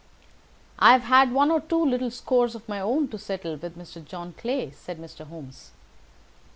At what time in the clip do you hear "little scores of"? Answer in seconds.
1.85-2.67